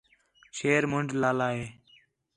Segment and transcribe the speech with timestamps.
[0.57, 1.65] شیر منݙ لالا ہِے